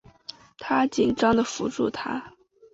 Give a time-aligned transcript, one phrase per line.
[0.57, 2.33] 她紧张的扶住她